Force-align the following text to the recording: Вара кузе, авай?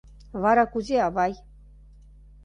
Вара 0.41 0.63
кузе, 0.73 0.97
авай? 1.07 1.33